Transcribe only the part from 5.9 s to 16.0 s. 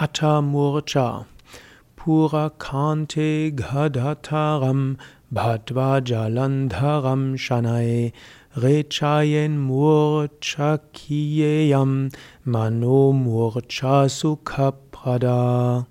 Jalandharam Shanai Rechayen Murchakiyeyam Mano Murcha Sukhaprada